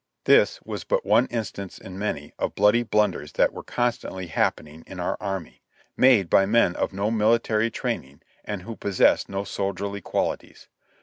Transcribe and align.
This 0.23 0.59
was 0.63 0.83
but 0.83 1.05
one 1.05 1.27
instance 1.27 1.77
in 1.77 1.95
many, 1.99 2.33
of 2.39 2.55
bloody 2.55 2.81
blunders 2.81 3.33
that 3.33 3.53
were 3.53 3.61
constantly 3.61 4.25
happening 4.25 4.83
in 4.87 4.99
our 4.99 5.15
army, 5.19 5.61
made 5.95 6.27
by 6.27 6.47
men 6.47 6.75
of 6.75 6.91
no 6.91 7.11
mili 7.11 7.39
tary 7.39 7.69
training 7.69 8.23
and 8.43 8.63
who 8.63 8.75
possessed 8.75 9.29
no 9.29 9.43
soldierly 9.43 10.01
qualities. 10.01 10.67